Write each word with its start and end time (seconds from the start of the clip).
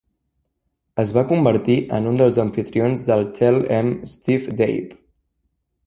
Es 1.03 1.11
va 1.17 1.23
convertir 1.31 1.75
en 1.99 2.09
un 2.13 2.17
dels 2.21 2.41
amfitrions 2.47 3.05
del 3.11 3.23
Tell 3.41 3.63
'Em 3.79 3.93
Steve-Dave! 4.15 5.01